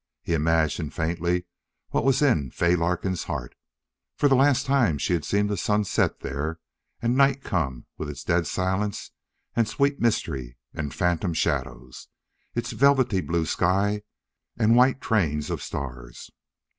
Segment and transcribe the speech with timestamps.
[0.23, 1.45] He imagined faintly
[1.89, 3.53] what was in Fay Larkin's heart.
[4.15, 6.59] For the last time she had seen the sun set there
[7.03, 9.11] and night come with its dead silence
[9.55, 12.07] and sweet mystery and phantom shadows,
[12.55, 14.01] its velvet blue sky
[14.57, 16.31] and white trains of stars.